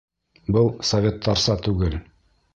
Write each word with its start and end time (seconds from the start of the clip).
Был 0.55 0.69
совет-тарса 0.93 1.59
түгел. 1.69 2.01